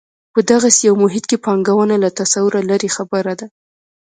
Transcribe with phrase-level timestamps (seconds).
[0.33, 3.47] په دغسې یو محیط کې پانګونه له تصوره لرې خبره ده.